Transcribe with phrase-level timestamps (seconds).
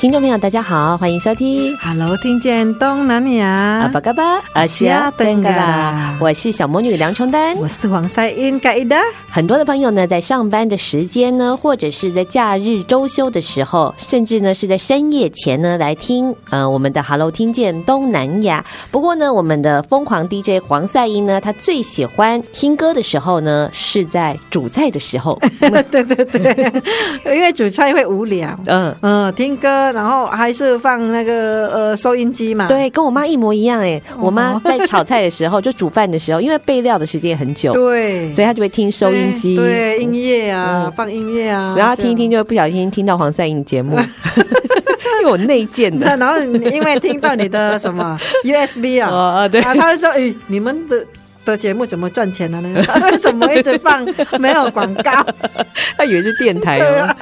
[0.00, 1.76] 听众朋友，大家好，欢迎收听。
[1.76, 3.46] Hello，听见东南亚。
[3.82, 6.16] 阿巴嘎巴，阿西亚登嘎啦。
[6.18, 8.96] 我是小魔女梁崇丹，我是黄赛英盖伊达。
[9.28, 18.64] 很多的朋友呢，在上班的时间呢，或者是在假日周休的时候，甚至呢是在深夜前呢来听，呃，我们的 Hello，听见东南亚。
[18.90, 25.38] 不过呢，我们的疯狂 DJ 黄赛英呢，他最喜欢听歌的时候呢，是在煮菜的时候。
[25.60, 28.58] 对对对，因为煮菜会无聊。
[28.64, 29.89] 嗯嗯，听歌。
[29.92, 34.00] 然后还是放那个呃收音机嘛，对，跟我妈一模一样哎。
[34.18, 43.96] 我妈在炒菜的时候，就煮饭的时候，因为备料的时间很久，对，所以她就会听收音机，对，音乐啊，嗯、放音乐啊，然后听一听就会不小心听到黄赛英节目，
[44.36, 46.16] 因为我内建的。
[46.16, 51.04] 然后因为听到你的什么 USB 啊，啊 对，他会说，哎，你们的。
[51.44, 52.82] 的节目怎么赚钱了呢？
[53.10, 54.06] 为什么一直放
[54.38, 55.24] 没有广告？
[55.96, 57.16] 他以为是电台哦。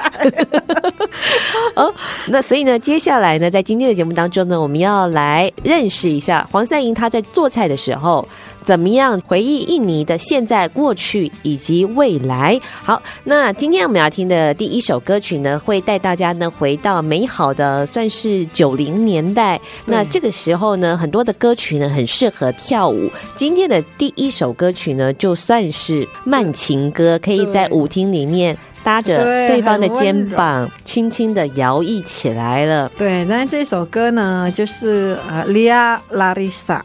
[1.75, 1.93] 哦，
[2.27, 8.27] 那所以呢，接下来呢，在今天的节目当中呢，我们要来认识一下黄三英他在做菜的时候。
[8.63, 12.59] 怎么样回忆印尼的现在、过去以及未来？
[12.83, 19.59] 好，那今天我们要听的第一首歌曲呢，会带大家呢回到美好的算是九零年代。
[19.85, 23.09] 那这个时候呢，很多的歌曲呢很适合跳舞。
[23.35, 32.89] 今天的第一首歌曲呢，就算是慢情歌，可以在舞厅里面搭着对方的肩膀，轻轻的摇曳起来了。
[32.97, 36.81] 对，那这首歌呢，就是呃，Lia Larissa。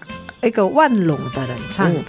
[0.46, 2.00] 一个万隆的人唱的，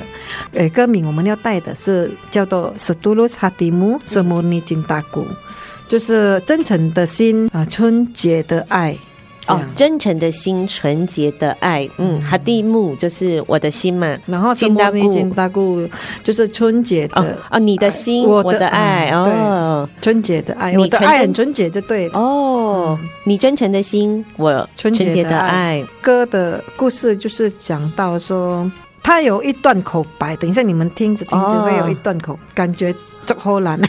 [0.54, 5.04] 诶，歌名我们要带的是叫做《Setulus Hatimu Semurni Cintaku》，
[5.88, 8.98] 就是真诚的心啊，纯洁的爱。
[9.48, 15.88] 哦，真诚的心，纯洁的爱，嗯，哈蒂木就是我的心嘛，然后金大姑，金大姑
[16.24, 22.10] 就是纯洁的啊，你的心，我的爱，哦，纯洁的爱，你的爱很纯洁，就对。
[22.10, 25.84] 哦，你真诚的心，我纯洁的爱。
[26.02, 28.70] 歌的故事就是讲到说，
[29.04, 32.94] 他有一段口白，等一下你们听着听着会有一段口，感觉
[33.26, 33.80] 就好难。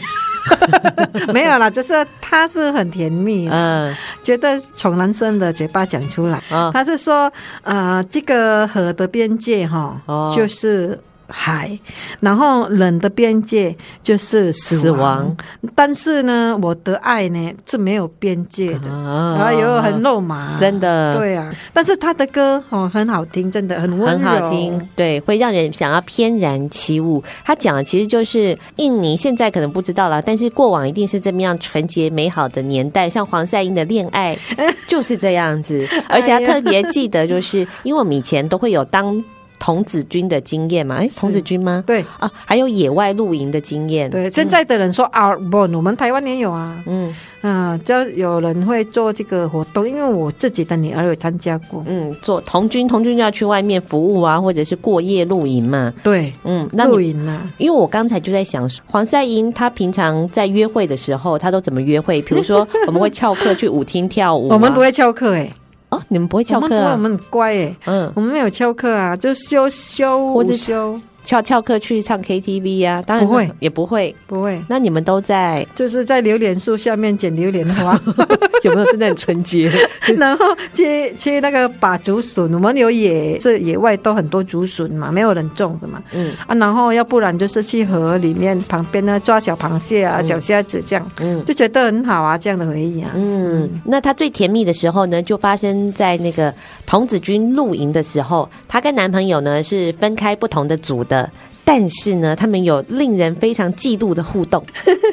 [1.33, 6.41] 没有啦，就是他是很甜蜜，嗯，觉得从男生的嘴巴讲出来，
[6.73, 7.31] 他是说，
[7.63, 10.01] 啊，这个河的边界哈，
[10.35, 10.99] 就是。
[11.27, 11.77] 海，
[12.19, 15.37] 然后冷的边界就是死亡，死亡，
[15.75, 21.53] 但是呢，我的爱呢是没有边界的，然后又很肉麻，真的，对啊。
[21.73, 27.23] 但是他的歌哦很好听，真的很温柔，很好听，对，会让人想要翩然起舞。
[27.43, 34.37] 他讲的其实就是印尼现在可能不知道了，但是过往一定是这么样纯洁美好的年代，像黄赛英的恋爱
[34.87, 39.23] 就是这样子，而且他特别记得，就是 因为我们以前都会有当。
[39.59, 40.95] 童子军的经验嘛？
[40.95, 41.83] 哎，童子军吗？
[41.85, 44.09] 对啊，还有野外露营的经验。
[44.09, 46.83] 对，现在的人说 outbound，我们台湾也有啊。
[46.85, 51.83] 嗯啊，就有人会做这个活动，因为我自己的女儿有参加过。
[51.87, 55.93] 嗯，做童军，童军就要去外面服务啊，或者是过夜露营嘛。
[56.03, 57.49] 对，嗯，那露营啊。
[57.57, 62.21] 因为我刚才就在想，黄赛英她平常在约会的时候，她都怎么约会？
[62.23, 65.49] 比如说， 我们会翘课去舞厅跳舞，我们不会翘课哎。
[65.89, 66.91] 哦，你们不会翘课啊？
[66.93, 70.99] 我们很乖哎，嗯，我们没有翘课啊，就休休或者休。
[71.27, 73.03] 翘翘课去唱 KTV 呀？
[73.05, 74.63] 当然不会，也不会，不会。
[74.69, 77.99] 那你们都在，就是在榴莲树下面捡榴莲花，
[78.63, 79.69] 有没有真的很纯洁？
[80.17, 86.01] 然后去去那个把竹笋，我们有野，这野外都很多竹笋嘛，没有人种的嘛。
[86.13, 93.11] 嗯啊，然后要不然就是去河里面旁边呢抓小螃蟹啊、小虾子这样，嗯，就觉得很好啊，这样的回忆啊。
[93.15, 96.53] 嗯，那他最甜蜜的时候呢，就发生在那个
[96.85, 101.16] 童子军露营的时候，她跟男朋友呢是分开不同的组的。
[101.17, 101.31] 的
[101.69, 104.65] 但是呢，他们有令人非常嫉妒的互动，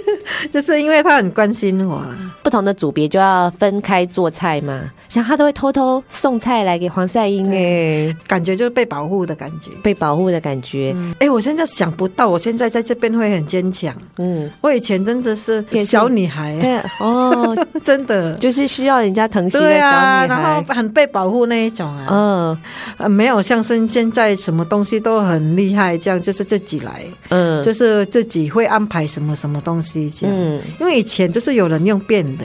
[0.52, 2.00] 就是因为他很关心我。
[2.44, 7.50] 不同的组别就要分开做菜嘛，然后他都会偷偷送菜来给黄赛英。
[7.50, 10.94] 哎，感觉就是被保护的感觉，被保护的感觉。
[11.18, 13.92] 哎、嗯，我现在想不到，我现在在这边会很坚强。
[14.18, 18.34] 嗯，我以前真的是小女孩，对哦， 真的。
[18.34, 22.56] 就是需要人家疼惜的小女孩，啊、然后很被保护那一种啊。
[22.98, 30.36] 嗯，没有像现现在什么东西都很厉害，这样就是自己来，嗯，就是自己会安排什么什么东西这样。
[30.36, 32.44] 嗯，因为以前就是有人用变的。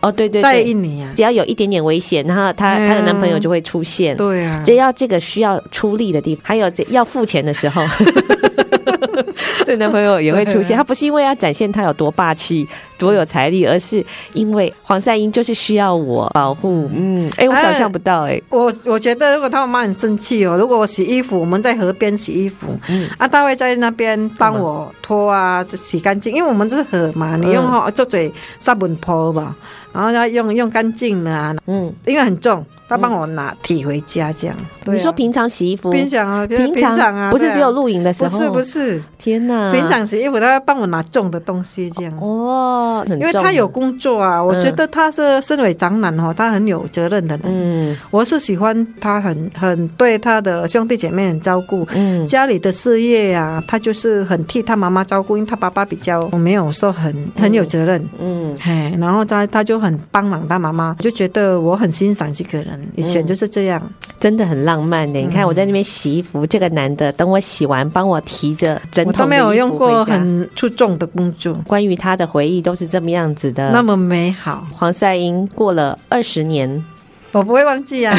[0.00, 4.14] 哦，对对对，在印尼啊，只要有一点点危险，然后她她的男朋友就会出现。
[4.16, 7.82] 对啊，只要这个需要出力的地方，还有这要付钱的时候。
[9.64, 12.68] 这男朋友也会出现，他不是因为要展现他有多霸气、
[13.04, 16.88] 多有财力，而是因为黄赛英就是需要我保护。
[16.94, 29.54] 嗯，哎，我想象不到哎、欸，我我觉得如果他妈很生气哦，如果我洗衣服，我们在河边洗衣服，嗯，啊，他会在那边帮我拖啊，洗干净，因为我们这是河嘛，你用好做嘴沙本泼吧，
[29.92, 32.64] 然后要用用干净了啊，嗯，因为很重。
[32.86, 34.54] 他帮我拿提回家，这样。
[34.84, 39.02] 你说平常洗衣服，平常啊，平常啊，不是只有露营的时候，不是不是。
[39.16, 42.12] 天哪，平常洗衣服，他要帮我拿重的东西，这样。
[42.20, 47.46] 哦，因为他有工作啊，我觉得他是身为长男哦，他很有责任的人。
[47.46, 51.86] 嗯，我是喜欢他很很对他的兄弟姐妹很照顾。
[51.94, 58.04] 嗯，家里的事业啊，他就是很替他妈妈照顾，因为他爸爸比较没有说很很有责任。
[58.20, 62.80] 嗯，嘿，然后他他就很帮忙他妈妈，就觉得我很欣赏这个人。
[62.96, 63.82] 以前就是这样，
[64.20, 65.18] 真的很浪漫的。
[65.18, 69.22] 你看我在那边洗衣服，这个男的等我洗完，帮我提着整桶衣服回家。
[69.22, 71.54] 我都没有用过很出众的工作。
[71.66, 74.66] 关于他的回忆都是这么样子的，那么美好。
[74.72, 76.84] 黄赛英过了二十年。
[77.32, 78.16] 我不会忘记啊，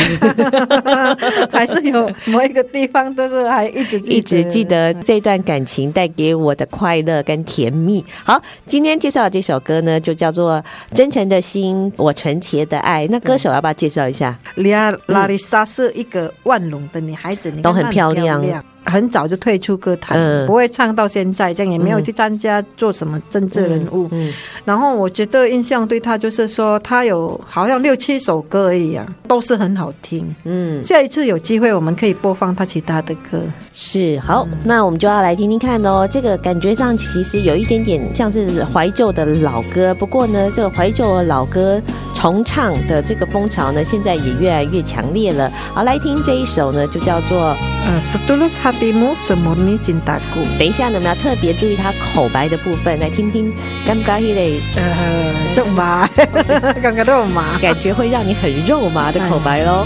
[1.49, 8.03] 还是有某一个地方都是还一直一直记得这段感情带给我的快乐跟甜蜜。
[8.25, 8.37] 好，
[8.67, 10.57] 今天介绍的这首歌呢，就叫做
[10.93, 13.07] 《真诚的心，我纯洁的爱》。
[13.09, 14.37] 那歌手要不要介绍一下？
[14.55, 18.43] 莉亚拉丽莎是一个万隆的女孩子，都很漂亮。
[18.85, 24.05] 很早就退出歌坛，嗯、不会唱到现在，这样也没有去参加做什么政治人物。
[24.11, 24.33] 嗯嗯嗯、
[24.63, 30.33] 然后我觉得印象对他就是说，他有好像六七首歌一样啊，都是很好听。
[30.43, 33.41] 嗯，下一次有机会我们可以播放他其他的歌。
[33.73, 36.07] 是，好，嗯、那我们就要来听听看哦。
[36.09, 41.81] 这个感觉上其实有一点点像是怀旧的老歌，不过呢，这个怀旧的老歌
[42.13, 45.51] 重唱的这个风潮呢，现在也越来越强烈了。
[45.73, 47.55] 好，来听这一首呢，就叫做
[47.85, 50.43] 呃，Setulus Hatimu Semurni Cintaku。
[50.59, 53.53] 等一下呢，我们要特别注意他口白的部分，来听听
[53.87, 56.07] 刚刚那类 呃肉麻，
[56.83, 59.85] 刚刚肉麻，感觉会让你很肉麻的口白喽。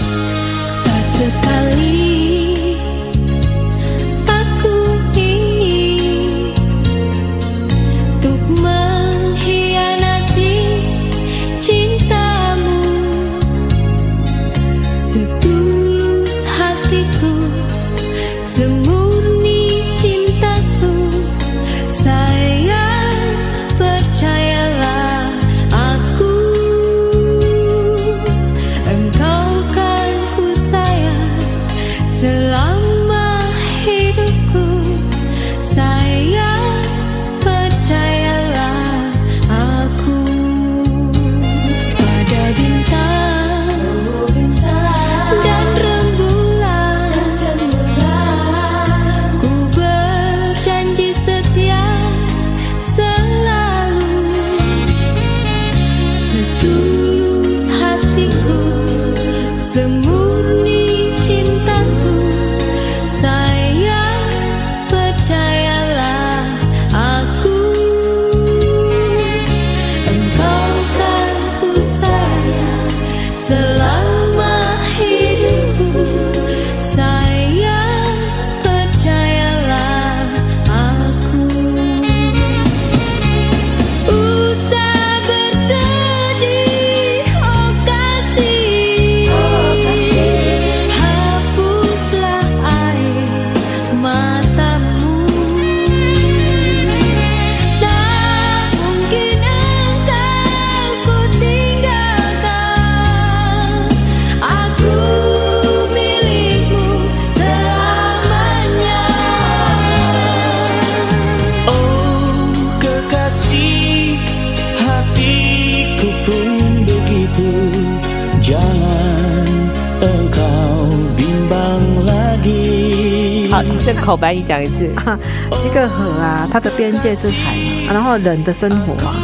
[123.91, 124.87] 这口白你讲一次。
[124.97, 125.17] 啊，
[125.63, 127.55] 这个河啊，它的边界是海
[127.87, 129.15] 嘛，然后人的生活啊，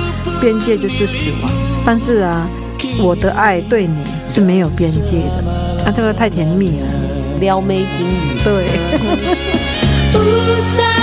[0.42, 1.52] 边界就是死亡。
[1.86, 2.48] 但是啊，
[3.00, 5.86] 我的爱对你是没有边界的。
[5.86, 6.88] 啊，这个太甜蜜了，
[7.40, 8.36] 撩妹金鱼。
[8.44, 8.66] 对。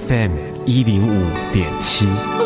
[0.00, 0.32] FM
[0.66, 2.43] 一零五点七。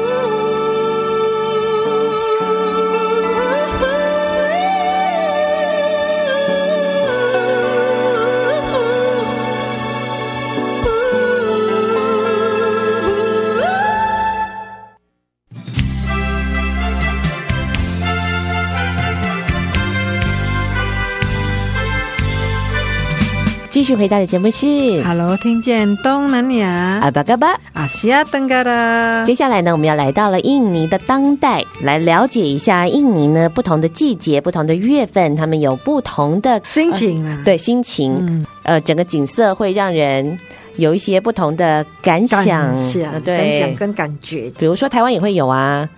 [23.88, 26.98] 续回到的节目是 Hello，听见东南亚。
[27.00, 27.58] 阿巴嘎巴。
[27.72, 29.24] 阿西亚登嘎啦。
[29.24, 40.38] 接下来呢，我们要来到了印尼的当代，来了解一下印尼呢不同的季节、不同的月份，他们有不同的心情啊，呃、对心情、嗯，呃，整个景色会让人
[40.76, 44.52] 有一些不同的感想，感想、呃、对，感想跟感觉。
[44.58, 45.88] 比如说台湾也会有啊。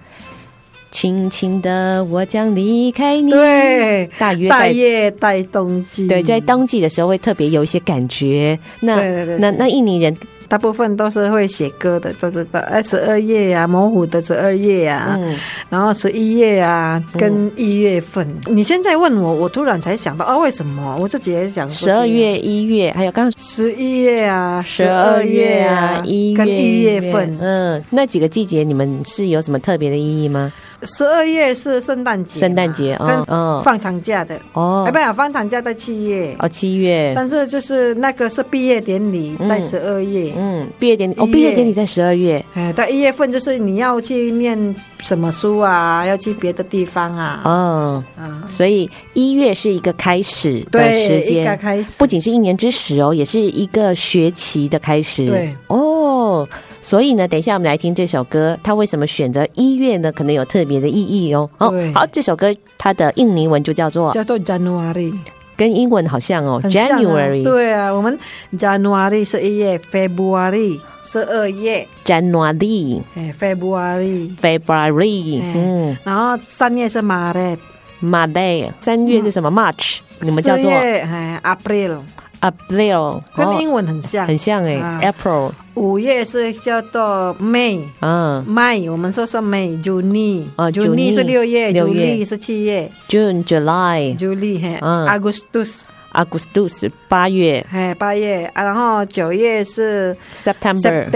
[0.91, 3.31] 轻轻的，我将离开你。
[3.31, 6.07] 对，大约大叶带冬季。
[6.09, 8.59] 对，在冬季的时候会特别有一些感觉。
[8.81, 10.17] 那对对对，那那印尼人
[10.49, 18.57] 大部分都是会写歌的，都是在十二月呀，模糊的十二月呀，嗯，然后十一月啊，跟一月份，嗯。
[18.57, 20.99] 你现在问我，我突然才想到啊，为什么？
[21.01, 30.53] 我自己也想十二月、一月，还有刚刚十一月啊，十二月啊，一月跟一月份，嗯，那几个季节你们是有什么特别的意义吗？
[30.83, 33.25] 十二月是圣诞节，圣诞节跟
[33.63, 34.39] 放长假的。
[34.55, 36.35] 哦，哎，不呀，放长假在七月。
[36.39, 37.13] 哦，七月。
[37.15, 56.49] 但是就是那个是毕业典礼在十二月，嗯，毕业典礼哦，毕业典礼在十二月，哎，到一月份就是你要去念什么书啊，要去别的地方啊，哦，嗯，所以一月是一个开始的时间，一个开始，不仅是一年之始哦，也是一个学期的开始，对，哦。
[56.83, 60.11] 所以呢，等一下我们来听这首歌，它为什么选择一月呢？
[60.11, 61.49] 可能有特别的意义哦。
[61.59, 65.13] 哦，好，这首歌它的印尼文就叫做叫做 January，
[65.57, 67.45] 跟英文好像哦像、啊、，January。
[67.45, 68.19] 对啊，我们
[68.57, 81.99] January 是一月，February 是二月，January，哎，February，February，嗯，然后三月是 Maret，Maret，三月是什么？March，、嗯、你们叫做哎，April。
[82.41, 87.81] April 跟英文很像，很像哎、啊 April，五月是叫做 May。
[88.01, 95.83] 嗯 May 我们说说 May，June，啊 Juni，是六月，July 是七月，June，July，July，嘿嗯，Augustus
[96.13, 101.09] Augustus 八月嘿八月，啊然后九月是，September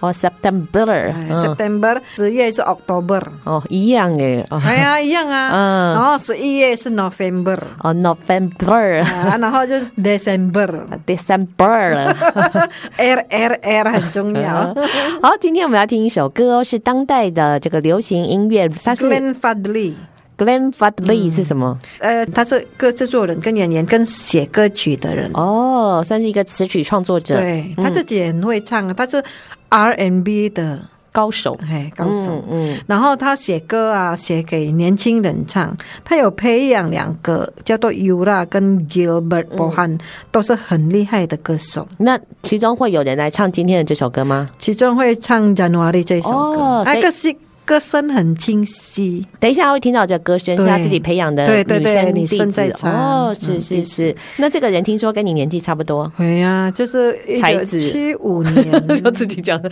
[0.00, 5.94] 哦，September，哎嗯，September，十月是 October，哦，一样哎，哦，哎呀一样啊， 嗯。
[5.94, 12.16] 然后十一月是 November，哦，November、啊然后就是 December，December 了。
[12.96, 14.74] R R R 很重要。
[15.22, 19.94] 好，今天我们要听一首歌哦，是当代的这个流行音乐，它是，Glenn Fadley。
[20.38, 21.76] Glenn Fadley 是什么？
[21.98, 25.28] 呃，他是歌制作人、跟演员、跟写歌曲的人。
[25.34, 29.20] 哦，算是一个词曲创作者，对嗯他自己也很会唱，他是
[29.68, 32.42] R&B 的高手，嘿高手。
[32.48, 35.76] 嗯嗯然后他写歌啊，写给年轻人唱。
[36.04, 39.98] 他有培养两个叫做 Yura 跟 Gilbert Bohan，、嗯，
[40.30, 41.86] 都是很厉害的歌手。
[41.98, 44.48] 那其中会有人来唱今天的这首歌吗？
[44.58, 47.34] 其中会唱 January 这首歌，哦那个是
[47.68, 49.26] 歌声很清晰。
[49.38, 54.16] 等一下会听到这歌声是他自己培养的对对对女生女生哦，是嗯是是。
[54.38, 57.78] 那这个人听说跟你年纪差不多，对呀、就是才子。
[57.78, 58.88] 七五年。
[59.04, 59.60] 就自己讲。
[59.60, 59.70] 的，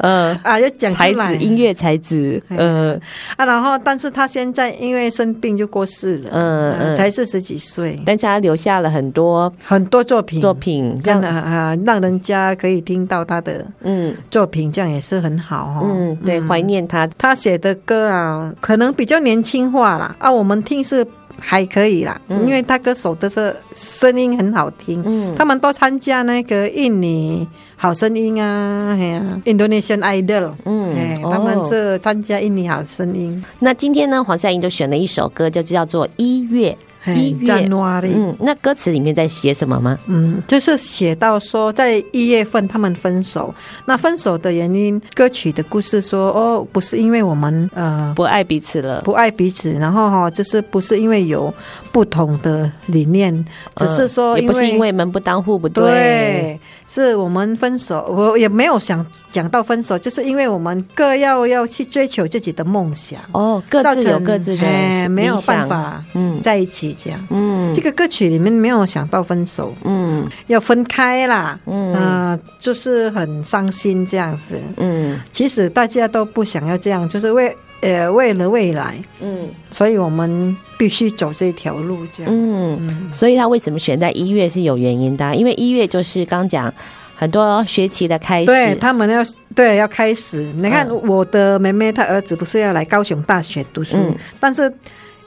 [0.00, 3.00] 嗯，啊，要讲才子音乐才子，嗯
[3.36, 10.40] 啊，然后但是他现在因为生病就过世了，嗯嗯才四十几岁，但是他留下了很多很多作品。
[10.40, 14.12] 作品，这样啊，让人家可以听到他的嗯。
[14.30, 15.83] 作品，这样也是很好哦。
[15.84, 21.06] 嗯，对，怀念他，他写的歌啊，可能比较年轻化啦，啊，我们听是
[21.38, 25.34] 还可以啦，因为他歌手的是声音很好听，嗯。
[25.36, 36.70] 他们都参加那个印尼好声音啊，哎呀，Indonesian Idol，嗯他们是参加印尼好声音，那今天呢，黄赛英就选了一首歌，就叫做《一月》。
[37.06, 37.68] 一月。
[38.02, 39.98] 嗯，那歌词里面在写什么吗？
[40.06, 51.52] 嗯，就是写到说，在一月份他们分手，那分手的原因，歌曲的故事说，哦，不是因为我们呃不爱彼此了，不爱彼此，然后哈、哦，就是不是因为有
[51.92, 53.44] 不同的理念，
[53.76, 67.26] 只是说嗯也不是因为门不当户不对，对，是我们分手，我也没有想讲到分手，就是因为我们各要要去追求自己的梦想，哦，各自有各自的哎没有办法嗯在一起这样。
[67.30, 67.72] 嗯。
[67.74, 70.28] 这个歌曲里面没有想到分手，嗯。
[70.46, 71.94] 要分开啦，嗯。
[71.94, 74.60] 呃就是很伤心这样子。
[74.76, 75.20] 嗯。
[75.32, 79.48] 其实大家都不想要这样，就是为呃为了未来，嗯。
[79.70, 82.32] 所以我们必须走这条路这样。
[82.32, 85.16] 嗯，所以他为什么选在一月是有原因？
[85.16, 86.72] 的啊，因为一月就是刚讲
[87.14, 89.22] 很多学期的开始，对他们要
[89.54, 91.08] 对要开始，你看嗯。
[91.08, 94.14] 我的妹妹，她儿子不是要来高雄大学读书，嗯。
[94.40, 94.72] 但是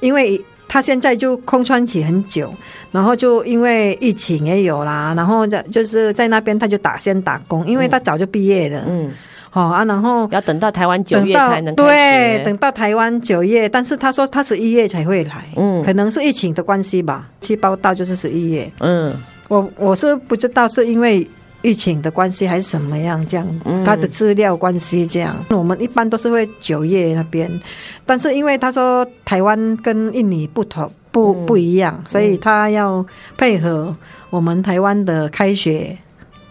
[0.01, 2.53] 因为他现在就空窗期很久，
[2.91, 9.11] 然后就因为疫情也有啦，然后在就是在那边他就打先打工，因为他早就毕业了，嗯，
[9.49, 15.83] 好、啊，然后要等到台湾九月才能开对，等到台湾九月，但是他说他十一月才会来，嗯。
[15.83, 19.15] 可能是疫情的关系吧，去报道就是十一月，嗯。
[19.49, 21.25] 我我是不知道是因为
[21.61, 23.83] 疫情的关系还是什么样这样，嗯。
[23.83, 27.49] 他的资料关系这样，我们一般都是会九月那边，
[28.05, 31.45] 但是因为他说台湾跟印尼不同不嗯。
[31.45, 33.05] 不一样，所以他要
[33.37, 33.95] 配合
[34.29, 35.97] 我们台湾的开学。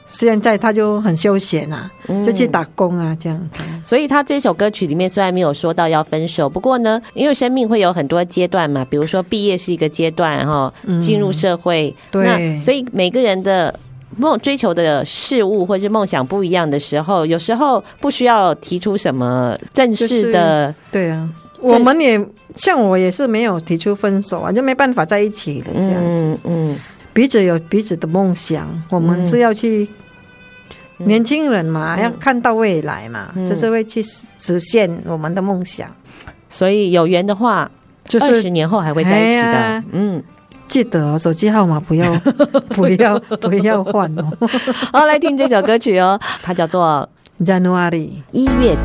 [0.09, 2.25] 现在他就很休闲啊，嗯。
[2.25, 3.51] 就去打工啊，这样。
[3.83, 12.25] 所以他这首歌曲里面虽然没有说到要分手，不过呢，因为生命会有很多阶段嘛，比如说毕业是一个阶段哈，进入社会，对。
[12.25, 13.77] 那所以每个人的
[14.17, 21.29] 梦追求的事物或是梦想不一样的时候，有时候不需要提出什么正式的，对啊，
[21.61, 22.25] 我们也
[22.55, 26.23] 像我也是没有提出分手啊，就没办法在一起了这样子。
[26.25, 26.79] 嗯嗯
[27.13, 29.89] 彼此有彼此的梦想，我们是要去。
[30.99, 35.95] 年轻人嘛，要看到未来嘛，嗯就是会去实实现我们的梦想。
[36.49, 37.71] 所以有缘的话，
[38.07, 40.25] 就是二十年后还会在一起的哎，嗯。
[40.77, 42.13] 记得哦，手机号码不要
[42.77, 44.31] 不要不要换哦。
[44.93, 47.09] 好，来听这首歌曲哦，它叫做
[47.41, 48.77] January，一月。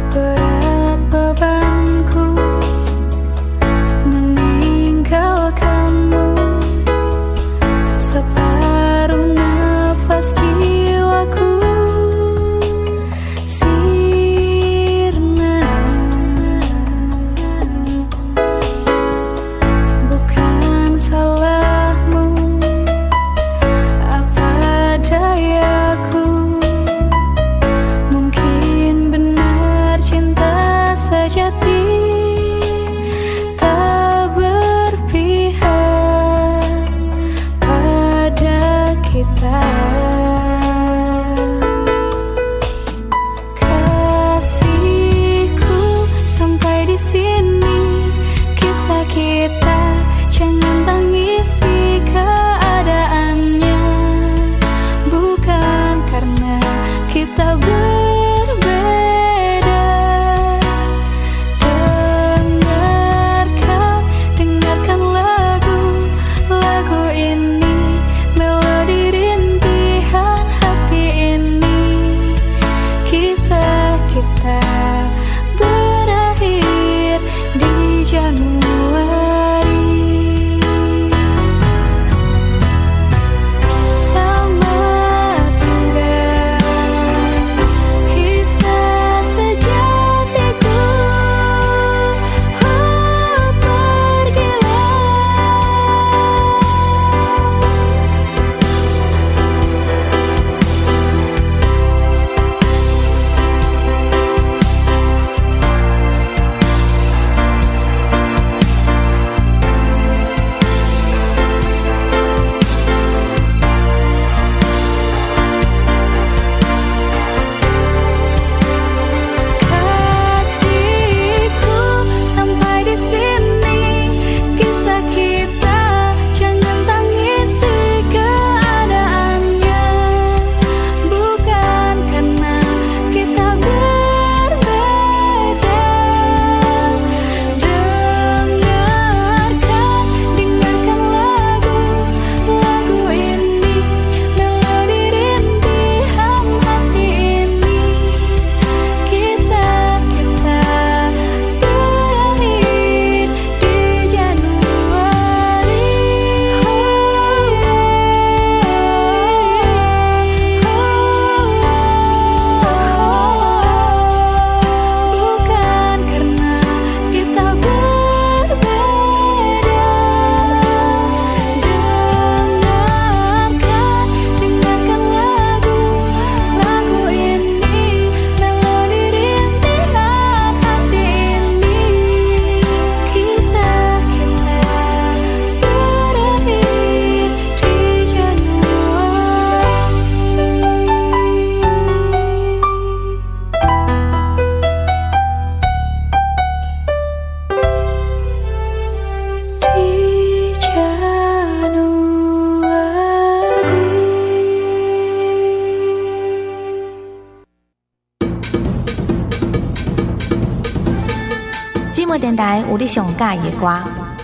[212.71, 213.67] 有你上喜欢的歌，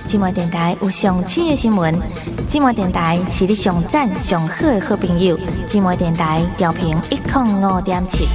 [0.07, 1.93] 寂寞电台有上新的新闻，
[2.49, 8.25] 寂寞电台是你上赞上好的好朋友，寂寞电台调频一零五点七。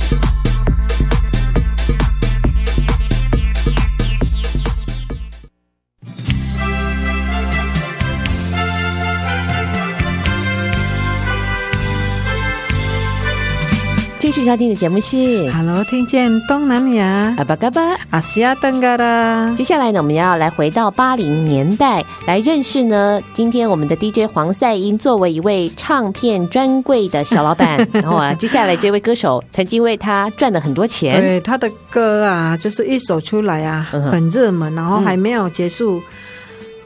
[14.43, 19.55] 续收听的节目是 Hello，听见东南亚阿巴嘎巴阿西亚登嘎啦。
[19.57, 23.23] 接下来呢，我们要来回到八零年代来认识呢。
[23.33, 31.21] 今天我们的 DJ 黄赛英作为一位唱片专柜的小老板， 然后啊，接下来这位歌手曾经为他赚了很多钱。
[31.21, 36.03] 对，他的歌啊，就是一首出来啊，很热门，然后还没有结束。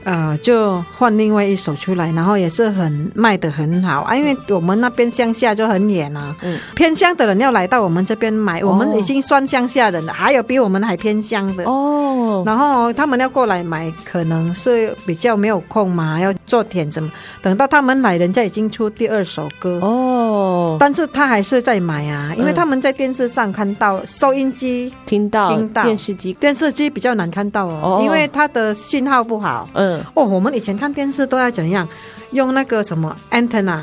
[0.06, 11.64] 呃，就换另外一首出来，然后也是很卖得很好啊，因为我们那边乡下就很远啊，嗯，偏乡的人要来到我们这边买，哦、我们已经算乡下人了，还有比我们还偏乡的。
[11.64, 17.10] 哦，然后他们要过来买，可能是比较没有空嘛，要做点什么，
[17.42, 19.80] 等到他们来，人家已经出第二首歌。
[19.82, 25.82] 哦，但是他还是在买啊，因为他们在电视上看到收音机听到听到。
[25.82, 28.00] 电视机，电视机比较难看到哦，哦。
[28.04, 29.95] 因为它的信号不好，嗯。
[30.14, 31.88] 哦，我们以前看电视都要怎样？
[32.32, 33.82] 用那个什么 antenna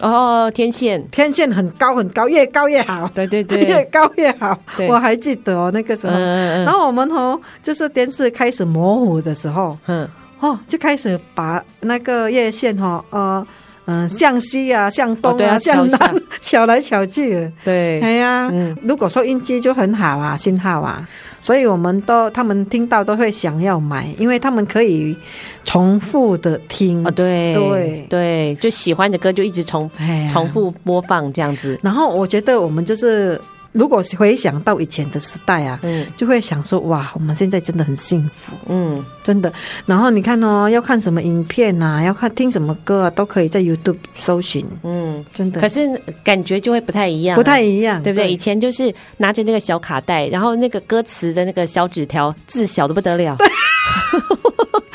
[0.00, 3.08] 哦，天线，天线很高很高，越高越好。
[3.14, 4.58] 对对对， 越高越好。
[4.88, 6.12] 我还记得哦，那个时候。
[6.12, 6.64] 嗯嗯。
[6.64, 10.06] 然后我们哦，就是电视开始模糊的时候，嗯，
[10.40, 13.46] 哦，就开始把那个叶线哈，呃，
[13.86, 17.50] 嗯，向西啊，向东啊，向南，翘 来翘去。
[17.64, 18.00] 对。
[18.02, 21.08] 哎呀，嗯，如果收音机就很好啊，信号啊。
[21.46, 25.16] 所以我们都，他们听到都会想要买，因为他们可以
[25.64, 29.88] 重复的听啊，对对对，就喜欢的歌就一直重
[30.28, 31.78] 重复播放这样子。
[31.84, 33.40] 然后我觉得我们就是。
[33.76, 39.52] 如果回想到以前的时代啊，嗯，就会想说哇，我们现在真的很幸福，嗯，真的。
[39.84, 45.60] 然后你看哦，要看什么影片啊，要看听什么歌啊，都可以在 YouTube 搜寻，嗯，真的。
[45.60, 45.86] 可是
[46.24, 48.32] 感觉就会不太一样，不太一样，对不对？
[48.32, 53.36] 以前就是拿着那个小卡带，然后那个歌词的那个小纸条，字小的不得了。
[53.36, 53.46] 对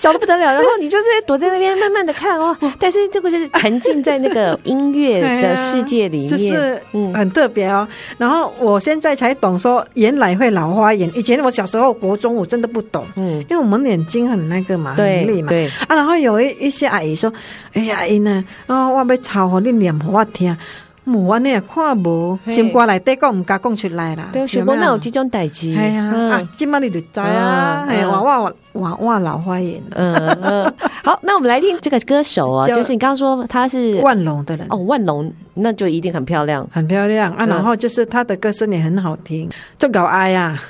[0.00, 7.86] 小的不得了， 然后你就是躲在那边慢慢的看哦， 但是这个就是沉浸在那个音乐的世界里面，就是嗯很特别哦。
[8.16, 15.96] 然后我现在才懂说原来会老花眼，以前我小时候国中我真的不懂，嗯，因为我们眼睛很那个嘛，对很累嘛，对啊。
[15.96, 17.32] 然后有一一些阿姨说，
[17.72, 20.56] 哎呀，阿姨呢，啊，我要抄给你念给我听。
[21.08, 24.28] 无安尼也看无，心肝内底讲唔敢讲出来啦。
[24.32, 25.72] 对，想讲哪有这种代志？
[25.74, 29.82] 系啊，今麦你就知啊，哎，娃娃娃娃老花眼。
[29.94, 37.46] 嗯嗯， 好，那我们来听这个歌手啊，就是你刚刚说他是万隆的人哦，万隆那就一定很漂亮，很漂亮啊。
[37.46, 40.58] 然后就是他的歌声也很好听，就搞爱呀。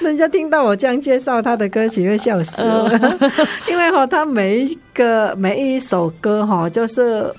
[0.00, 2.62] 人家听到我这样介绍他的歌曲会笑死，
[3.68, 7.32] 因为哈，他每一个每一首歌哈，就是。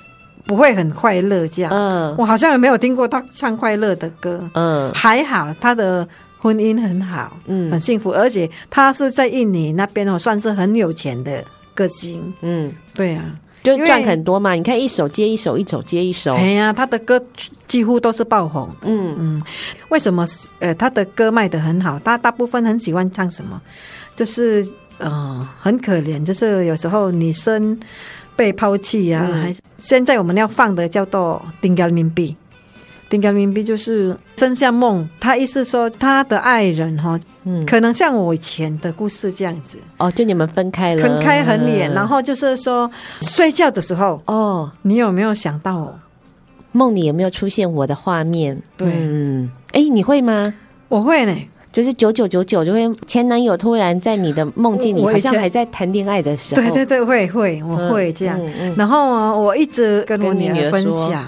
[0.48, 6.08] 不会很快乐这样，嗯，我好像也没有听过他唱快乐的歌，嗯，还好他的
[6.40, 11.44] 婚姻很好，嗯，很幸福，而且他是在印尼那边哦，算是很有钱的
[11.76, 13.26] 歌星，嗯，对啊，
[13.62, 17.22] 就赚很多嘛，你看一首接一首，一首接一首，哎呀，他的歌
[17.68, 19.16] 几乎都是爆红，嗯。
[19.20, 19.44] 嗯，
[19.90, 20.26] 为什么？
[20.60, 23.62] 呃，他的歌卖的很好，他大部分很喜欢唱什么？
[24.16, 24.66] 就是
[25.00, 27.78] 呃，很可怜，就是有时候女生。
[28.38, 32.30] 被抛弃呀、啊，还是现在我们要放的叫做《丁格明币》，
[33.10, 35.08] 《丁格明币》就是真相梦。
[35.20, 39.78] 他意思说他的爱人哈，嗯，可能像我以前的故事这样子。
[39.98, 42.90] 哦，就你们分开了，分开很远，然后就是说
[43.22, 45.76] 睡觉的时候哦，你有没有想到？
[45.76, 46.00] 我
[46.74, 48.62] 梦里有没有出现我的画面？
[48.78, 50.54] 对，嗯，哎，你会吗？
[50.90, 51.36] 我会呢。
[51.78, 56.60] 就是九九九九，就会前男友突然在你的梦境里，好像还在谈恋爱的时候。
[56.60, 58.36] 对对对，会会，我会这样。
[58.42, 61.24] 嗯嗯、然后啊，我一直跟我女儿分享，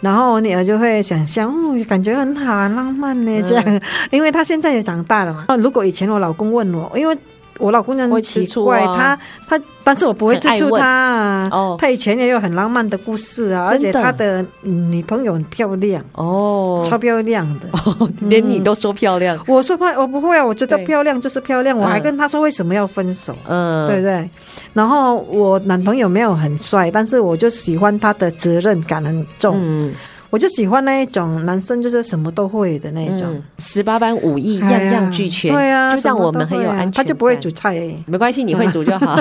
[0.00, 3.62] 然后我女儿就会想象，哦，感觉很好啊，浪漫呢，这样。
[3.64, 5.44] 嗯、因为她现在也长大了嘛。
[5.46, 7.16] 那如果以前我老公问我，因为。
[7.58, 11.48] 我老公很奇怪，他他，但是我不会吃醋他啊。
[11.52, 17.66] 哦，他以前也有很浪漫的故事啊，而且他的女朋友很漂亮哦，超漂亮的，
[18.22, 19.38] 连你都说漂亮。
[19.46, 21.76] 我说怕我不会啊，我觉得漂亮就是漂亮。
[21.76, 24.28] 我还跟他说为什么要分手，嗯，对不对？
[24.72, 29.92] 然后我男朋友没有很帅，但是我就喜欢他的责任感很重。
[30.32, 35.52] 我就喜欢那一种男生，就是什么都会的那一种，嗯、十八般武艺，哎、样样俱全。
[35.52, 39.14] 对啊，就像我们很有安全感，他就不会煮菜、欸，没关系，你会煮就好。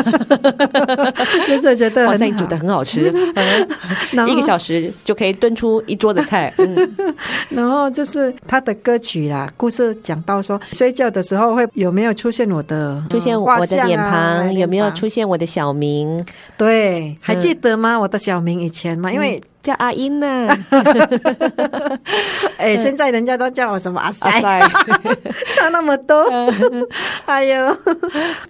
[1.50, 3.14] 就是觉得哇塞，你煮的很好吃，
[4.26, 6.54] 一个小时就可以炖出一桌的菜。
[6.60, 6.96] 嗯、
[7.52, 16.26] 然后就是他的歌曲啦，故事讲到说，睡觉的时候会有没有出现我的出现我的脸庞、啊，有没有出现我的小名？
[16.58, 18.00] 对，还记得吗？
[18.00, 19.12] 我的小名以前吗？
[19.12, 19.42] 因为。
[19.62, 20.48] 嗯叫阿英呢，
[22.58, 24.70] 哎、欸，现在人家都叫我什么阿塞，阿塞。
[25.56, 26.26] 差那么多，
[27.26, 27.78] 哎呦，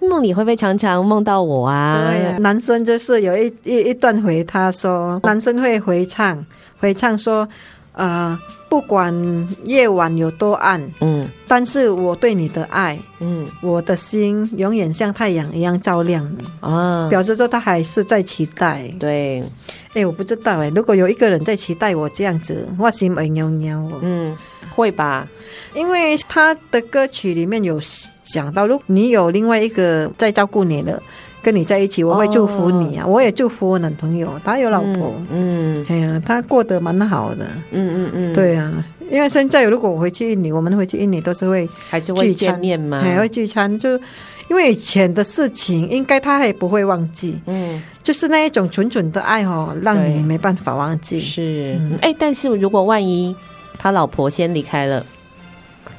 [0.00, 2.08] 梦里会不会常常梦到我啊？
[2.08, 6.42] 对啊，男生就是有一一一段回他说，男生会回唱，
[6.80, 7.46] 回唱说。
[7.94, 8.38] 呃，
[8.72, 9.12] 不管
[9.64, 18.88] 夜晚有多暗，嗯，但是我对你的爱，嗯，我的心永远像太阳一样照亮你啊，表示说他还是在期待。
[18.98, 19.42] 对，
[19.88, 23.86] 哎、欸，我不知道哎、欸，如果有一个人在期待我这样子，我心会喵喵。
[24.00, 24.34] 嗯，
[24.70, 25.28] 会吧？
[25.74, 27.78] 因为他的歌曲里面有
[28.22, 30.98] 讲到，如果你有另外一个在照顾你了。
[31.44, 33.16] 跟你在一起，我会祝福你啊！Oh.
[33.16, 38.61] 我也祝福我男朋友，他有老婆，嗯，哎呀，他过得蛮好的，嗯嗯嗯，对啊，
[39.10, 43.00] 因为现在如果我回去印尼，我们回去印尼都是会还是会见面嘛？
[43.00, 43.98] 还会聚餐，就
[44.48, 51.20] 因为以前的事情，应该他也不会忘记，嗯，就是那一种纯纯的爱哦，让你没办法忘记。
[51.20, 53.34] 是，哎、但是如果万一
[53.78, 55.04] 他老婆先离开了。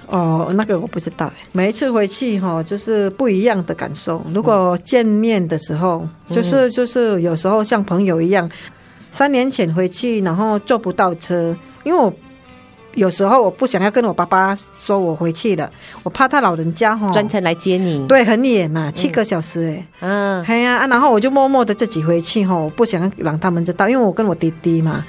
[0.08, 1.32] 哦，那个我不知道。
[1.54, 4.24] 每一次回去哈，就是不一样的感受。
[4.30, 8.50] 如果见面的时候，嗯、就是就是有时候像朋友一样。
[9.12, 12.12] 三年前回去，然后坐不到车，因为我
[12.96, 15.70] 有时候我不想要跟我爸爸说我回去了，
[16.04, 18.08] 我怕他老人家哈专程来接你。
[18.08, 19.88] 对，很远呐、啊，七个小时哎。
[20.02, 25.04] 嗯，哎呀啊，然后我就默默的自己回去哈，我不想让他们知道，因为我跟我弟弟嘛。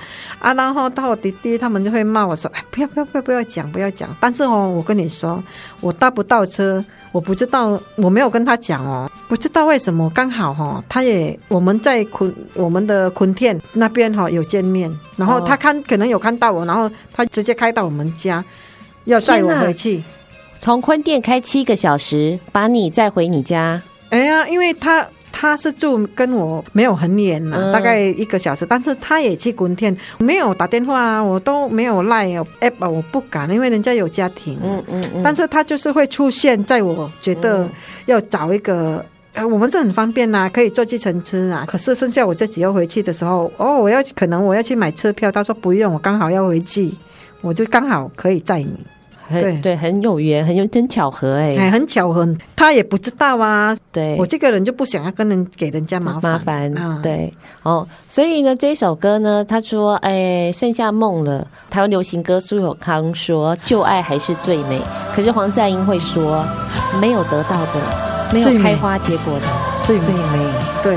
[0.44, 5.42] 啊，然后到我弟弟他们就会骂我说：“哎，不要不要不要不要讲，不要讲。”但是哦，我跟你说，
[5.80, 18.44] 我搭不到车，我不知道，我没有跟他讲哦，不知道为什么，刚好哈，他也我们在昆我们的昆店那边哈有见面，然后他看可能有看到我，然后他直接开到我们家，
[19.04, 20.02] 要载我回去，
[20.58, 23.80] 从昆店开七个小时把你载回你家。
[24.10, 25.06] 哎呀，因为他。
[25.36, 32.28] 他是住跟我没有很远呐、啊嗯，大概一个小时，但是他也去滚天，没有打电话啊，我都没有赖
[32.60, 34.56] app，我不敢，因为人家有家庭。
[34.62, 35.22] 嗯嗯嗯。
[35.24, 37.68] 但是他就是会出现在我觉得
[38.06, 41.64] 要找一个，呃，我们是很方便呐、啊，可以坐计程车啊。
[41.66, 46.94] 可是剩下我自己要回去的时候，哦，我要可能我要去买车票，他说不用，我刚好要回去，
[47.40, 48.76] 我就刚好可以载你。
[49.30, 53.74] 对对，很有缘，很有真巧合哎、欸，很巧合，他也不知道啊。
[53.90, 57.00] 对，我这个人就不想要跟人给人家麻烦麻烦、嗯。
[57.02, 57.32] 对，
[57.62, 61.46] 哦，所以呢，这首歌呢，他说，哎，剩下梦了。
[61.70, 64.80] 台湾流行歌苏有康说，旧爱还是最美。
[65.14, 66.44] 可是黄赛英会说，
[67.00, 69.46] 没有得到的，没有开花结果的，
[69.84, 70.04] 最美。
[70.04, 70.22] 最美
[70.82, 70.96] 对，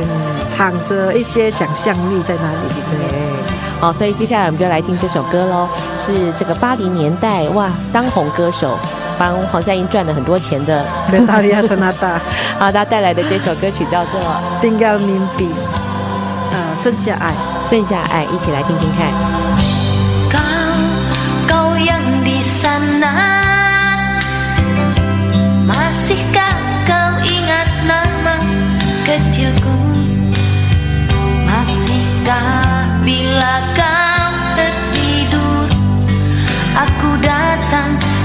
[0.49, 2.69] 藏着一些想象力在那里。
[2.91, 3.56] 对。
[3.79, 5.67] 好，所以接下来我们就来听这首歌喽，
[6.03, 8.77] 是这个八零年代哇当红歌手，
[9.19, 10.83] 帮黄赛英赚了很多钱的。
[11.11, 12.19] 对，萨利亚·索纳达，
[12.57, 14.19] 好，他带来的这首歌曲叫做
[14.63, 15.45] 《Tinggal Mimpi》，
[16.51, 19.46] 呃，剩下爱，剩下爱，一起来听听看。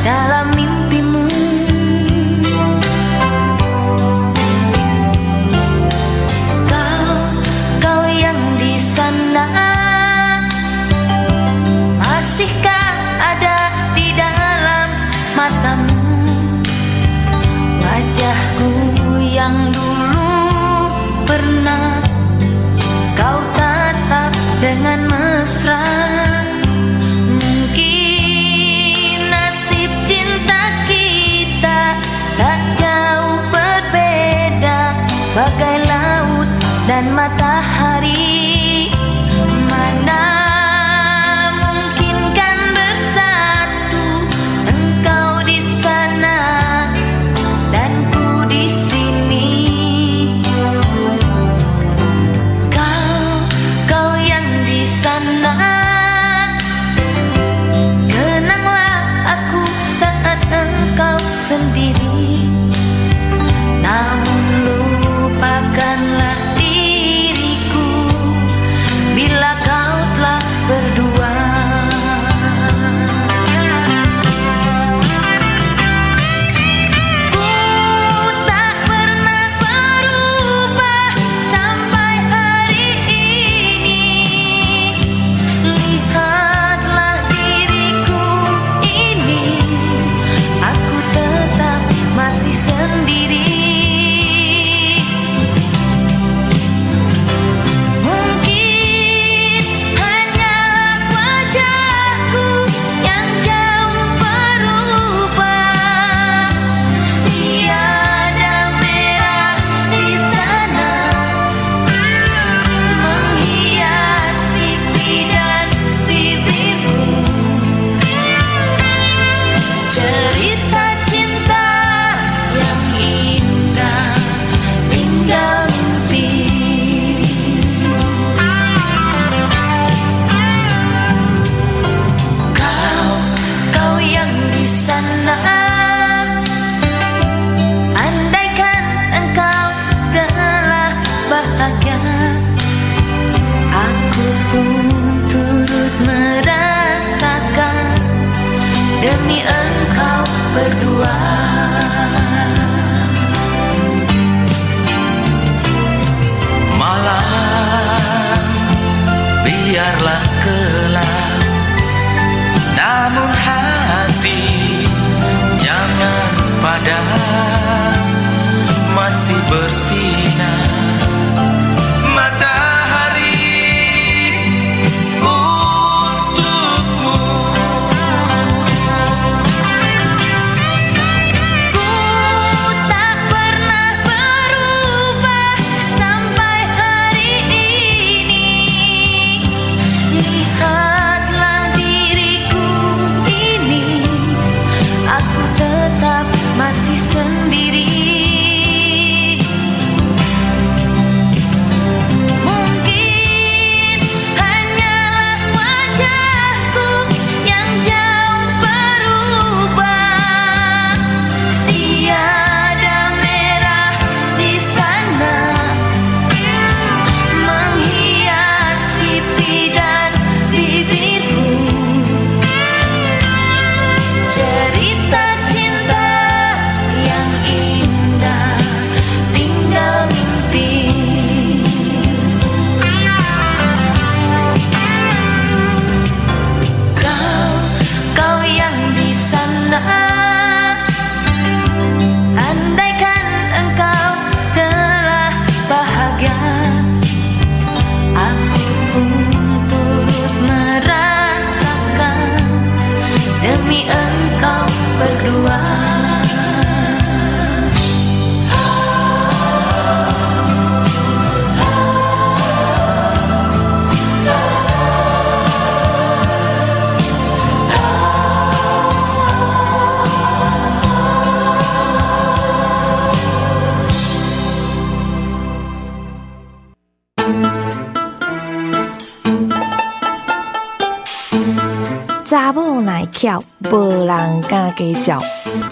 [0.03, 0.52] Dalam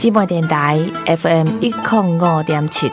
[0.00, 0.10] 绍。
[0.10, 2.90] 姊妹电台 FM 一零五点七。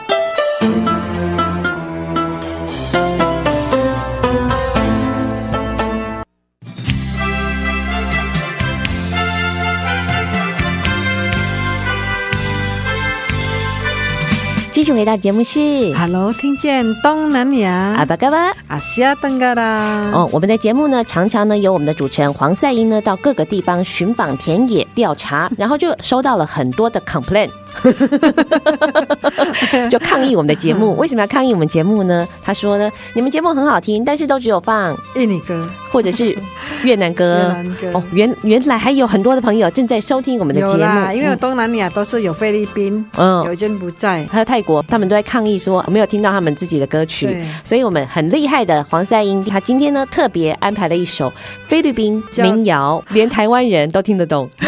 [14.98, 15.60] 回到节目是
[15.94, 18.52] Hello，听见东南亚阿巴嘎巴。
[18.66, 20.10] 阿西亚登嘎啦。
[20.12, 27.48] 哦，我们的节目呢，常常呢由我们的主持人黄赛英呢到各个地方寻访田野调查，然后就收到了很多的 complaint，
[29.90, 30.96] 就抗议我们的节目。
[30.96, 32.26] 为什么要抗议我们节目呢？
[32.42, 35.68] 他说呢，你们节目很好听，但是都只有放印尼歌。
[35.90, 36.36] 或者是
[36.84, 37.54] 越南歌。
[37.94, 43.44] 哦，原原来还有很多的朋友正在收听我们的节，目，因为东南亚都是有菲律宾，嗯。
[43.44, 51.32] 有柬埔寨，还有泰国，他们都在抗议说没有听到他们自己的歌曲，所以我们很厉害的黄赛英，他今天呢特别安排了一首
[51.66, 54.48] 菲律宾民谣，连台湾人都听得懂，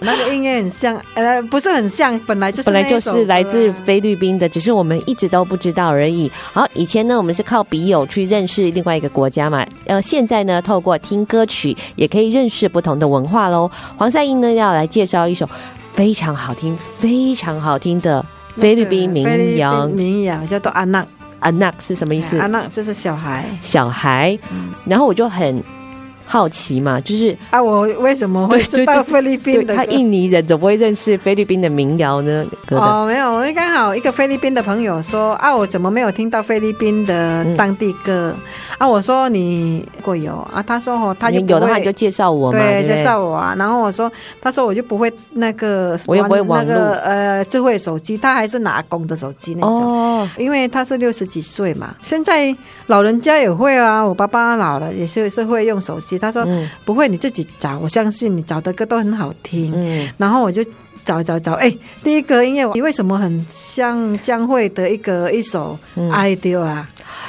[0.00, 6.30] 那个音乐很像，呃，不是很像，本来就是本来就是来自菲律宾的，只是我们一直都不知道而已。
[6.52, 13.70] 好，以前呢我们是靠笔友去认识另外一个国家嘛，呃，现在呢透过听歌曲也可以认识不同的文化喽。
[13.96, 15.48] 黄赛英呢要来介绍一首
[15.92, 18.24] 非常好听、非常好听的
[18.56, 21.02] 菲律宾民谣，民谣叫做安娜》，
[21.40, 22.38] 安娜是什么意思？
[22.38, 24.38] 安娜就是小孩小孩，
[24.84, 25.62] 然后我就很
[26.26, 27.62] 好奇嘛，就是啊。
[27.62, 29.84] 我为什么会知道菲律宾的他？
[29.86, 32.44] 印尼人怎么会认识菲律宾的民谣呢？
[32.70, 38.40] 哦，没有，我刚好一个菲律宾的朋友说啊，我怎么没有听到菲律宾的当地歌、嗯、
[38.78, 38.88] 啊？
[38.88, 43.54] 我说你如果有啊，他说哦，他就有的话你就介绍我嘛，对，介绍我啊。
[43.56, 44.10] 然后我说，
[44.40, 49.70] 他说我就不会那个，我也不会那个呃智慧手机，他还是拿公的手机那种。
[49.70, 52.54] 哦，因为他是六十几岁嘛，现在
[52.88, 54.04] 老人家也会啊。
[54.04, 59.72] 我爸爸老了也是是会用手机，他说、嗯、不会，你自己找，我相信你找的歌都很好听。
[59.74, 60.64] 嗯，然后我就
[61.04, 65.78] 找找找，哎，第一个音乐，你为什么很像江蕙的一个一首
[66.10, 66.88] 《爱丢》啊？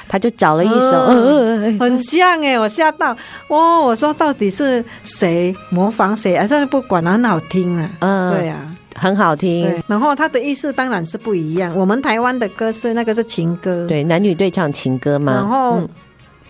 [0.09, 3.15] 他就找了一首，嗯、很像哎，我吓到，
[3.49, 3.79] 哇！
[3.81, 6.47] 我说到底是谁模仿谁啊？
[6.47, 9.83] 真的不管，很好听啊，嗯，对啊，很好听。
[9.85, 11.75] 然后他的意思当然是不一样。
[11.75, 15.33] 我们台湾的歌是那个是情歌，对，男女对唱情歌嘛。
[15.33, 15.89] 然后、嗯、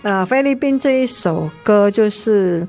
[0.03, 2.65] 呃，菲律宾这一首歌就是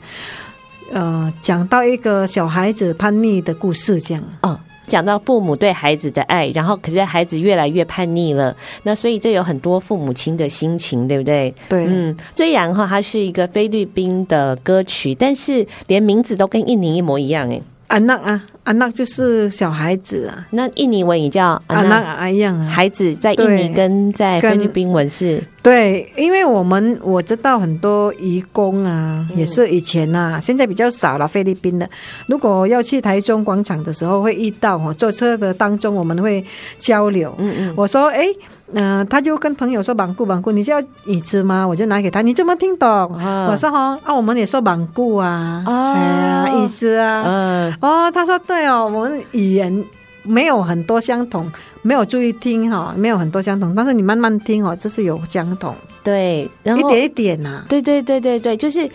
[0.90, 4.58] 呃，讲到一个小孩子叛逆的故事，这样哦。
[4.86, 11.54] 讲到父母对孩子的爱，然后可是孩子越来越叛逆了，那所以这有很多父母亲的心情，对不对？
[11.68, 22.68] 对，嗯，虽然哈它是一个菲律宾的歌曲，但是连名字都跟印尼一模一样，哎，阿纳啊，安娜就是小孩子啊，那印尼文也叫安娜阿样啊。
[22.68, 25.42] 孩子在印尼跟在菲律宾文是。
[25.62, 31.26] 对，因为我们我知道很多移工啊，也是以前啊，现在比较少了。
[31.26, 31.88] 菲律宾的，
[32.26, 36.44] 如果要去台中广场的时候，会遇到哦，坐车的当中我们会
[36.78, 37.34] 交流。
[37.38, 38.26] 嗯嗯，我说哎，
[38.72, 41.66] 嗯、呃，他就跟朋友说绑固绑固，你是要椅子吗？
[41.66, 42.88] 我就拿给他，你怎么听懂？
[42.88, 49.84] 哦、我说哈啊，我们也说绑固啊，啊、哎呀，椅子啊，嗯，哦，他说对哦，我们语言。
[50.24, 51.50] 没有很多相同，
[51.80, 58.86] 没有注意听哈，没有很多相同，但是你慢慢听哦，这是有相同，对，然后一点一点呐、啊，对对对对对，就是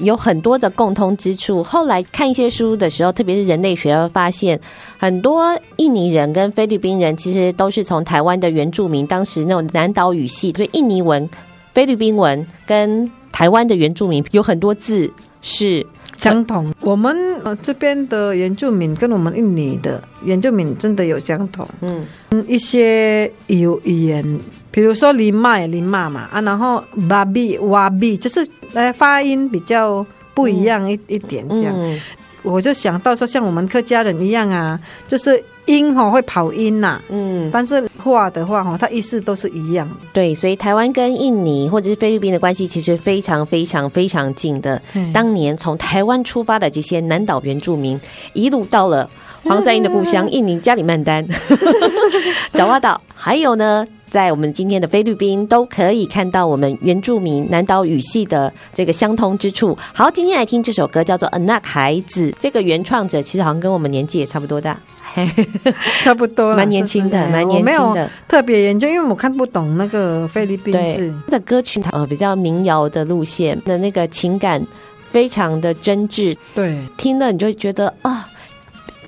[0.00, 1.62] 有很多的共通之处。
[1.62, 4.60] 后来看一些书的时候，特别是人类学，会发现
[4.98, 11.28] 很多印尼人跟菲律宾人其实都是从台湾的原住民，当时那种南岛语系，所以印尼文、
[11.72, 15.86] 菲律宾文跟台湾的原住民有很多字是。
[16.20, 22.06] 相同，我们呃这边的原住民跟我们印尼的原住民真的有相同，嗯，
[22.46, 24.38] 一些有语言，
[24.70, 30.04] 比如说林麦林妈嘛啊，然后巴比瓦比，就是呃发音比较
[30.34, 31.74] 不一样一、嗯、一点这样。
[32.44, 39.88] 嗯我就想到说，像我们客家人一样啊，就是音哈会跑音呐、啊，嗯，但是话的话哈，它意思都是一样。
[40.12, 44.80] 对，所以台湾跟印尼或者是菲律宾的关系其实非常非常非常近的。
[45.12, 48.00] 当年从台湾出发的这些南岛原住民，
[48.32, 49.08] 一路到了
[49.44, 51.26] 黄三英的故乡 印尼加里曼丹、
[52.54, 53.86] 爪哇岛，还有呢。
[54.10, 59.78] 在我们今天的菲律宾都可以看到我们原住民南岛语系的这个相通之处。
[59.94, 62.30] 好，今天来听这首歌，叫做《Anak 孩子》。
[62.40, 64.76] 这个原创者其实好像跟我们年纪也差不多大，
[66.02, 68.10] 差不多，蛮年轻的，蛮年轻的。
[68.26, 71.14] 特别研究，因为我看不懂那个菲律宾字。
[71.28, 74.60] 的歌曲呃比较民谣的路线的那个情感
[75.08, 76.36] 非常的真挚。
[76.52, 78.26] 对，听了你就会觉得啊，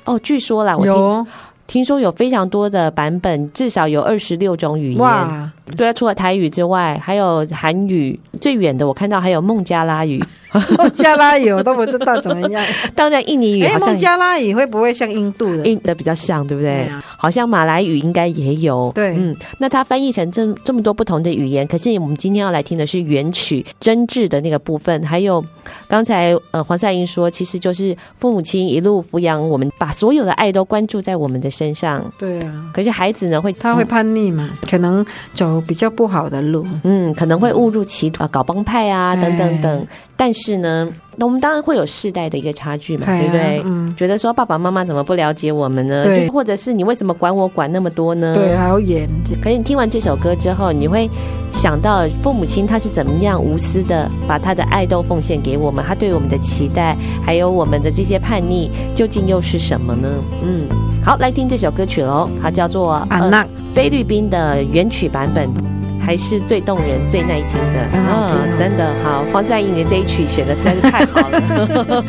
[0.05, 1.26] 哦，据说啦，我听。
[1.72, 5.50] 听说有非常多的版本，至少有二十六种语言。
[5.76, 8.18] 对啊，除了台语之外，还有韩语。
[8.40, 10.22] 最远的我看到还有孟加拉语。
[10.76, 12.64] 孟加拉语我都不知道怎么样。
[12.94, 13.88] 当然，印尼语好像。
[13.88, 15.64] 孟加拉语会不会像印度的？
[15.66, 16.88] 印的比较像，对不对？
[17.16, 18.90] 好像马来语应该也有。
[18.94, 25.02] 对，嗯，那它翻译成这这么多不同的语言，可是我们今天要来听的是原曲真挚的那个部分。
[25.04, 25.42] 还有
[25.88, 32.04] 刚才呃黄赛英说，其实就是父母亲一路抚养我们，把所有的爱都关注在我们的身上。
[32.18, 32.70] 对啊。
[32.74, 34.50] 可是孩子呢，会他会叛逆嘛？
[34.68, 35.04] 可能
[35.34, 39.86] 走比较不好的路，嗯，可能会误入歧途啊，搞帮派啊，等等等。
[40.16, 40.88] 但是呢，
[41.18, 43.62] 我们当然会有世代的一个差距嘛，对不对？
[43.64, 46.04] 嗯，觉得说爸爸妈妈怎么不了解我们呢？
[46.04, 48.34] 对，或者是你为什么管我管那么多呢？
[48.34, 49.08] 对，还要严。
[49.42, 51.08] 可是你听完这首歌之后，你会
[51.52, 60.08] 想到父母亲他是怎么样无私的把他的爱都奉献给我们，他对我们的期待，还有我们的这些叛逆，究竟又是什么呢？
[60.42, 60.66] 嗯，
[61.04, 63.44] 好，来听这首歌曲喽，它叫做《阿娜》，
[63.74, 65.71] 菲律宾的原曲版本。
[66.05, 69.24] 还是最动人、最耐听的，嗯、哦，真的好。
[69.32, 71.40] 黄赛英的这一曲选的实在是太好了，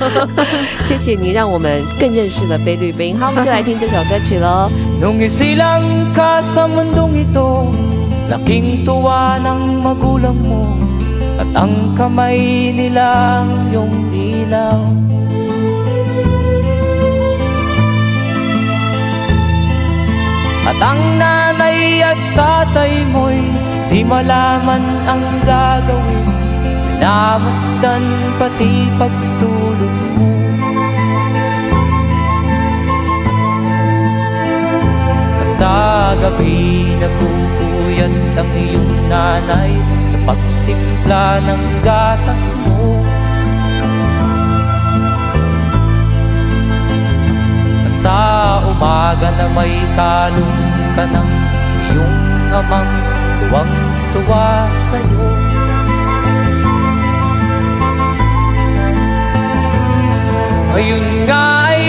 [0.82, 3.18] 谢谢你让我们更认识了菲律宾。
[3.18, 4.70] 好，我们就来听这首歌曲喽。
[23.94, 26.26] Di malaman ang gagawin
[26.98, 28.06] Namasdan
[28.41, 29.98] pati pagtulog.
[30.18, 30.30] Mo
[35.38, 35.78] At sa
[36.18, 39.78] gabi nagpupuyat ang iyong nanay
[40.10, 42.98] Sa pagtimpla ng gatas mo.
[47.78, 48.22] At sa
[48.74, 50.58] umaga na may talong
[50.98, 51.30] ka ng
[51.94, 52.18] iyong
[52.58, 53.22] amang
[53.54, 54.49] tuwang-tuwa
[54.89, 55.30] sa'yo.
[60.74, 61.84] Ngayon nga ay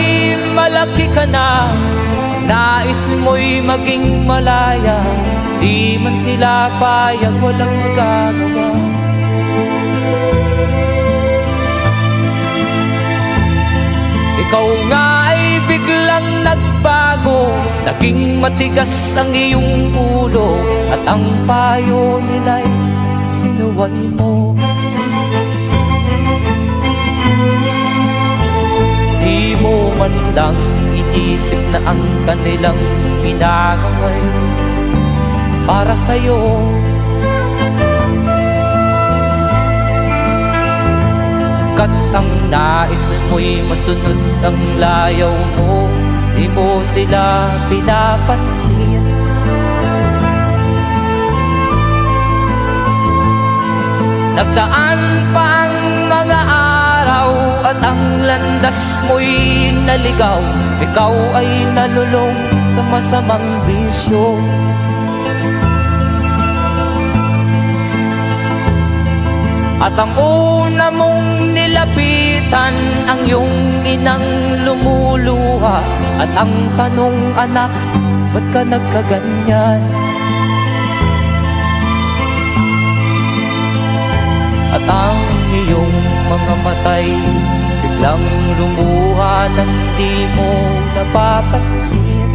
[0.53, 1.73] malaki ka na
[2.45, 5.01] Nais mo'y maging malaya.
[5.65, 8.69] Di man sila payag walang magagawa.
[14.45, 17.49] Ikaw nga ay biglang nagbago
[17.89, 22.69] Naging matigas ang iyong ulo At ang payo nila'y
[23.41, 24.53] sinuway mo.
[29.25, 30.59] Di mo man lang
[30.93, 32.81] inisip na ang kanilang
[33.25, 34.21] ginagaway
[35.65, 36.41] Para sa'yo.
[41.75, 45.91] Kat ang nais mo'y masunod ang layaw mo
[46.39, 49.34] Di mo sila pinapansin
[54.35, 55.75] Nagdaan pa ang
[56.11, 57.31] mga araw
[57.71, 60.43] At ang landas mo'y naligaw.
[60.83, 62.35] Ikaw ay nalulong
[62.75, 64.35] sa masamang bisyo.
[69.85, 72.75] At ang una mong nilapitan
[73.07, 73.55] Ang iyong
[73.87, 74.27] inang
[74.67, 75.79] lumuluha.
[76.19, 77.71] At ang tanong anak
[78.35, 80.04] Ba't ka nagkaganyan?
[84.85, 85.21] At ang
[85.65, 85.97] iyong
[86.29, 87.09] mga matay.
[87.81, 88.27] Biglang
[88.61, 90.53] lumuha nang di mo
[90.93, 92.29] napapansin.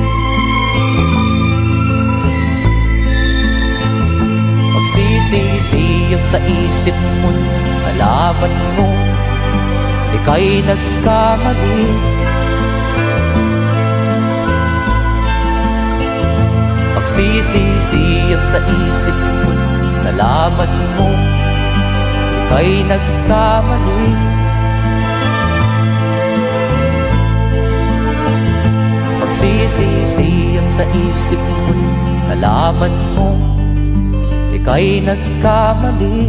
[4.73, 7.29] Magsisisiyag sa isip mo
[7.85, 8.89] Nalaman mo.
[10.17, 11.85] Ika'y nagkamali.
[16.97, 19.53] Magsisisiyag sa isip mo
[20.01, 21.09] Nalaman mo
[22.49, 24.09] Ika'y nagkamali.
[29.21, 31.77] Magsisisiyag sa isip mo
[32.25, 33.37] Nalaman mo
[34.49, 36.25] Ika'y nagkamali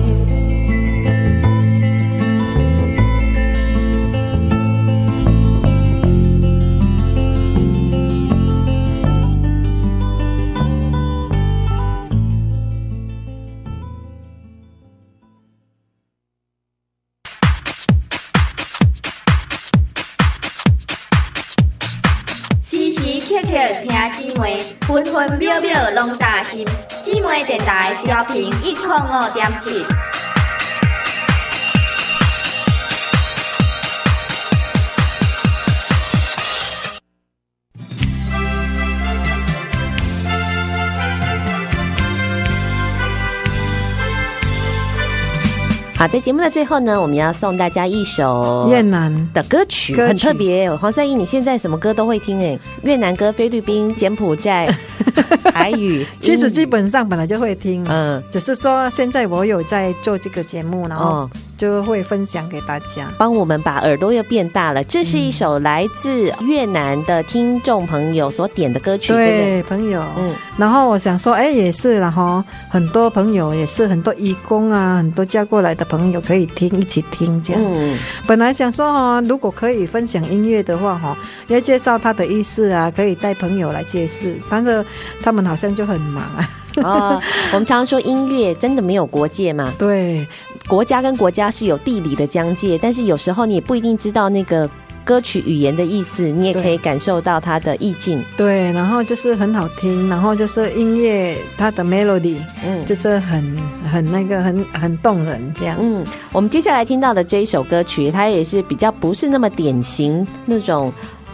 [46.01, 50.09] 好，在节目的最后呢，我们要送大家一首越南的歌曲，歌曲。
[50.09, 50.75] 很特别。
[50.77, 54.75] 黄圣依，你现在什么歌都会听哎，越南歌、菲律宾、柬埔寨、
[55.53, 61.31] 台语，其实基本上本来就会听，嗯，只是说现在我有在做这个节目，然后哦，
[61.61, 63.13] 就会分享给大家。
[63.19, 64.83] 帮我们把耳朵又变大了。
[64.85, 69.39] 这是一首来自越南的听众朋友所点的歌曲，对不对？
[69.39, 77.63] 对，朋友，嗯，然后我想说，哎，也是，然后很多朋友也是很多义工啊，很多嫁过来的朋友可以听，一起听这样。
[77.63, 81.15] 嗯，本来想说哈，如果可以分享音乐的话哈，
[81.49, 84.83] 要介绍他的意思啊，可以带朋友来介绍，但是
[85.23, 86.49] 他们好像就很忙啊。
[86.83, 87.21] 哦，
[87.53, 89.73] 我们常常说音乐真的没有国界嘛？
[89.79, 90.27] 对，
[90.69, 94.69] 国家跟国家是有地理的疆界，但是有时候你也不一定知道那个
[95.05, 98.23] 歌曲语言的意思，你也可以感受到它的意境。
[98.37, 103.57] 对，然后就是很好听，然后就是音乐它的 melody，嗯，就是很
[103.91, 105.77] 很那个很很动人这样。
[105.81, 110.93] 嗯，我们接下来听到的这一首歌曲，它也是比较不是那么典型那种。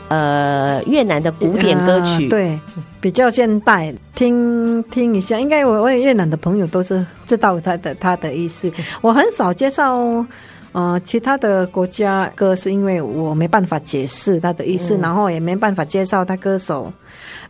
[0.09, 2.61] 呃，越南的古典歌曲，呃、对，
[3.01, 5.39] 比较现代，听听一下。
[5.39, 8.71] 应该我我越南的朋友都是知道他的他的意思。
[9.01, 10.25] 我很少介绍
[10.73, 16.93] 呃其他的国家歌，是因为我没办法解释他的意思，嗯、然后也没办法介绍他歌手。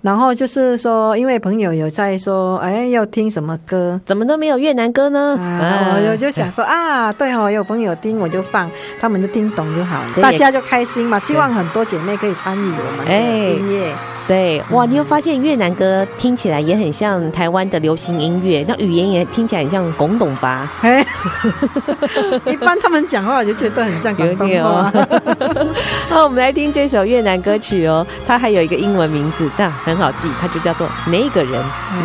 [0.02, 4.00] 然后就是说，因为朋友有在说，哎，要听什么歌？
[4.04, 5.36] 怎么都没有越南歌呢？
[5.40, 8.70] 啊，我就想说啊，对哦，有朋友听我就放，
[9.00, 11.18] 他们就听懂就好了，大家就开心嘛。
[11.18, 13.92] 希望很多姐妹可以参与我们的音乐。
[14.28, 20.68] 对，哇，你有发现越南歌听起来也很像台湾的流行音乐，那语言也听起来很像广东话。
[20.80, 21.06] 哎，
[22.50, 24.92] 一般他们讲话我就觉得很像广东话。
[26.08, 31.60] 好，我们来听这首越南歌曲哦，它还有一个英文名字，但很好记，它就叫做那个人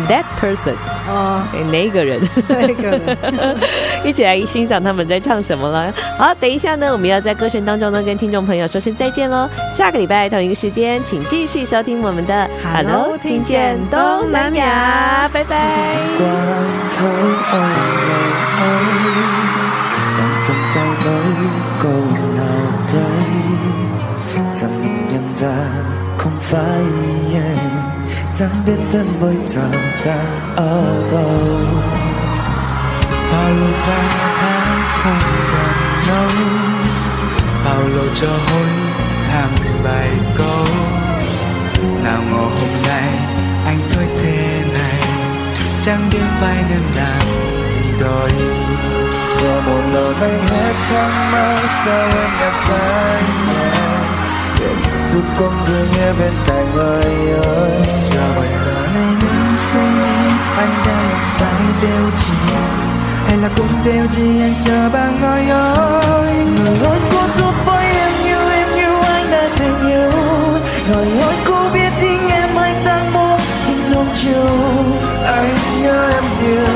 [0.08, 0.74] ，That person。
[1.08, 3.16] 哦，那个人，那个人，
[4.04, 5.92] 一起来欣赏他们在唱什么了。
[6.18, 9.48] 好，等一下呢，我们要在歌声当中呢，跟听众朋友说声再见喽。
[9.72, 15.96] 下个礼拜同一个时间，请继续收听我们的 Hello，听见东南亚，拜拜。
[26.52, 27.58] faien
[28.36, 29.64] Tanbetan boita
[30.04, 30.18] da
[30.60, 31.26] odo
[33.30, 34.00] Paolo ta
[34.40, 34.56] đã
[35.02, 35.22] không
[35.54, 36.62] đàn
[37.64, 38.68] bao lâu cho hôn
[39.28, 39.50] thảm
[39.84, 40.66] bài câu?
[42.04, 43.08] Nào ngờ hôm nay
[43.66, 45.00] anh thôi thế này,
[45.82, 47.26] Chẳng biết phải nên làm
[47.68, 48.30] gì đôi
[49.40, 53.91] Giờ một lời anh hết thắc mắc sao em đã sai nhau
[55.12, 57.82] chút con dư nghe bên cạnh ơi ơi.
[58.02, 62.32] Giờ bài hát này nên suy nghĩ anh đang mặc sai đều chỉ
[63.26, 66.34] hay là cũng đều chỉ anh chờ bạn ơi ơi.
[66.56, 70.10] Người ơi cô giúp với em như em như anh đã từng yêu.
[70.88, 74.46] Người ơi, cô biết tiếng em anh đang muốn tình nông chiều.
[75.26, 76.71] Anh nhớ em nhiều